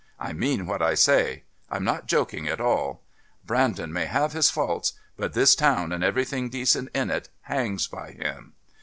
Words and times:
"I 0.19 0.33
mean 0.33 0.65
what 0.65 0.81
I 0.81 0.95
say. 0.95 1.43
I'm 1.69 1.83
not 1.83 2.07
joking 2.07 2.47
at 2.47 2.59
all. 2.59 3.03
Brandon 3.45 3.93
may 3.93 4.05
have 4.07 4.33
his 4.33 4.49
faults, 4.49 4.93
but 5.15 5.33
this 5.33 5.53
town 5.53 5.91
and 5.91 6.03
everything 6.03 6.49
decent 6.49 6.89
in 6.95 7.11
it 7.11 7.29
hangs 7.43 7.85
by 7.85 8.13
him. 8.13 8.53